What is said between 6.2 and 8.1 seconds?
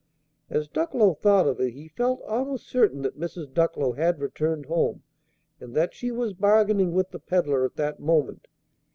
bargaining with the peddler at that